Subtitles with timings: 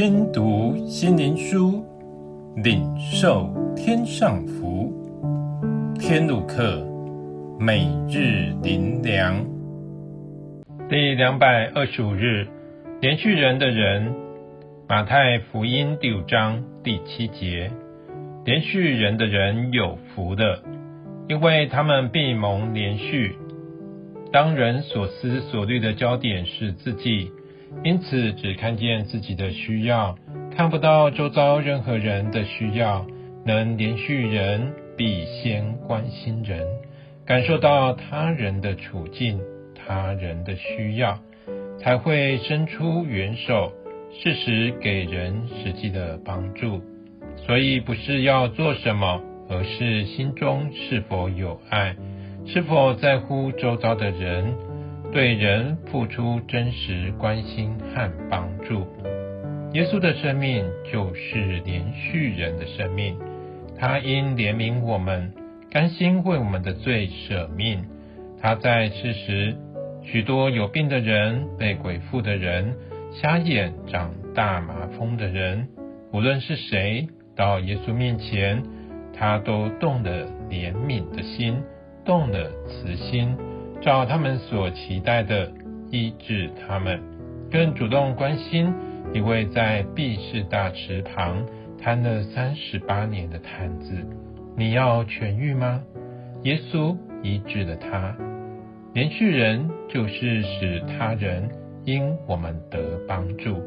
[0.00, 1.84] 听读心灵书，
[2.62, 4.92] 领受天上福。
[5.98, 6.86] 天路客，
[7.58, 9.44] 每日灵粮，
[10.88, 12.46] 第两百二十五日，
[13.00, 14.14] 连续人的人。
[14.88, 17.68] 马太福音第五章第七节：
[18.44, 20.62] 连续人的人有福的，
[21.28, 23.36] 因为他们必蒙连续。
[24.32, 27.32] 当人所思所虑的焦点是自己。
[27.84, 30.16] 因此，只看见自己的需要，
[30.56, 33.06] 看不到周遭任何人的需要。
[33.46, 36.66] 能连续人，必先关心人，
[37.24, 39.40] 感受到他人的处境、
[39.74, 41.18] 他人的需要，
[41.78, 43.72] 才会伸出援手，
[44.12, 46.82] 适时给人实际的帮助。
[47.46, 51.96] 所以，不是要做什么，而是心中是否有爱，
[52.44, 54.52] 是否在乎周遭的人。
[55.10, 58.86] 对人付出真实关心和帮助，
[59.72, 63.16] 耶稣的生命就是连续人的生命。
[63.78, 65.32] 他因怜悯我们，
[65.70, 67.84] 甘心为我们的罪舍命。
[68.40, 69.56] 他在世时，
[70.02, 72.74] 许多有病的人、被鬼附的人、
[73.10, 75.68] 瞎眼、长大麻风的人，
[76.12, 78.62] 无论是谁到耶稣面前，
[79.16, 81.62] 他都动了怜悯的心，
[82.04, 83.36] 动了慈心。
[83.80, 85.52] 照他们所期待的
[85.90, 87.00] 医治他们，
[87.50, 88.74] 更主动关心
[89.14, 91.46] 一位在毕士大池旁
[91.80, 93.94] 瘫了三十八年的瘫子。
[94.56, 95.82] 你要痊愈吗？
[96.42, 98.16] 耶稣医治了他。
[98.94, 101.48] 连续人就是使他人
[101.84, 103.62] 因我们得帮助。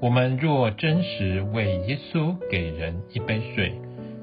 [0.00, 3.74] 我们若真实为耶稣给人一杯水，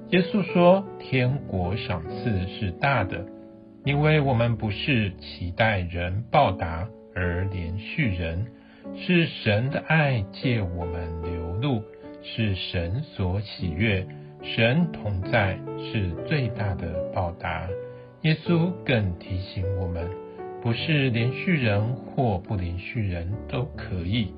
[0.10, 3.24] 耶稣说天国赏赐是大的。
[3.86, 8.46] 因为我们不是期待人报答而连续人，
[8.96, 11.82] 是神的爱借我们流露，
[12.22, 14.06] 是神所喜悦，
[14.44, 17.68] 神同在是最大的报答。
[18.22, 20.10] 耶稣更提醒我们，
[20.62, 24.34] 不是连续人或不连续人都可以，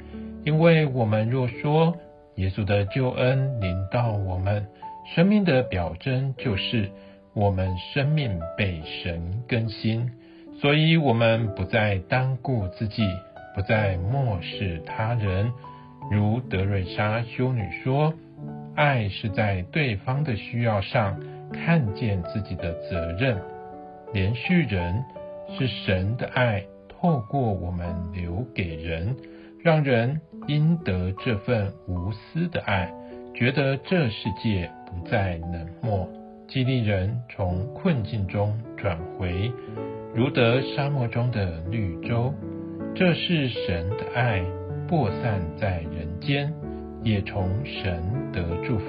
[0.45, 1.97] 因为我们若说
[2.35, 4.67] 耶稣的救恩临到我们，
[5.15, 6.91] 生命的表征就是。
[7.33, 10.11] 我们生命被神更新，
[10.59, 13.03] 所以我们不再单顾自己，
[13.55, 15.51] 不再漠视他人。
[16.11, 18.13] 如德瑞莎修女说
[18.75, 21.17] ：“爱是在对方的需要上
[21.53, 23.37] 看见自己的责任。
[24.13, 25.01] 连续人
[25.57, 29.15] 是神的爱透过我们留给人，
[29.63, 32.91] 让人因得这份无私的爱，
[33.33, 36.09] 觉得这世界不再冷漠。”
[36.51, 39.49] 激励人从困境中转回，
[40.13, 42.33] 如得沙漠中的绿洲。
[42.93, 44.43] 这是神的爱，
[44.85, 46.53] 播散在人间，
[47.03, 48.03] 也从神
[48.33, 48.85] 得祝福。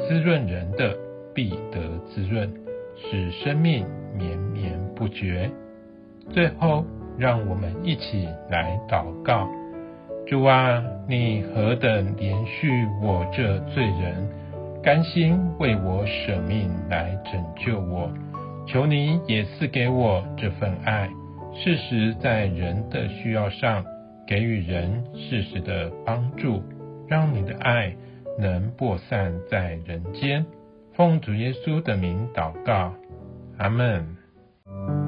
[0.00, 0.94] 滋润人的
[1.34, 2.52] 必得滋润，
[2.94, 5.50] 使生命绵绵不绝。
[6.28, 6.84] 最后，
[7.16, 9.48] 让我们一起来祷告：
[10.26, 14.28] 主啊，你何等怜恤我这罪人！
[14.82, 18.12] 甘心为我舍命来拯救我，
[18.66, 21.08] 求你也赐给我这份爱，
[21.54, 23.84] 适时在人的需要上
[24.26, 26.62] 给予人适时的帮助，
[27.08, 27.94] 让你的爱
[28.38, 30.44] 能播散在人间。
[30.94, 32.94] 奉主耶稣的名祷告，
[33.58, 35.05] 阿门。